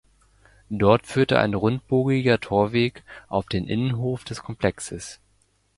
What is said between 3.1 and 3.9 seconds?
auf den